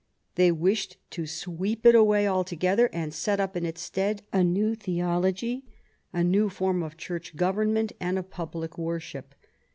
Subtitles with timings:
[0.33, 4.73] They wished to sweep it away altogether, and set up in its stead a new
[4.73, 5.63] theology,
[6.11, 9.35] a new form of Church government and of public worship.